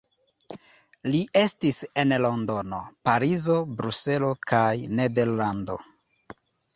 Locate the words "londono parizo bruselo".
2.25-4.31